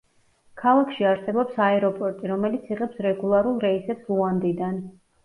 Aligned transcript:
ქალაქში 0.59 1.05
არსებობს 1.09 1.59
აეროპორტი, 1.65 2.29
რომელიც 2.31 2.71
იღებს 2.77 2.97
რეგულარულ 3.07 3.61
რეისებს 3.67 4.09
ლუანდიდან. 4.15 4.81